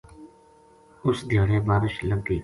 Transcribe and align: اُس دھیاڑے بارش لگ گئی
اُس 1.05 1.17
دھیاڑے 1.29 1.57
بارش 1.69 1.93
لگ 2.09 2.19
گئی 2.27 2.39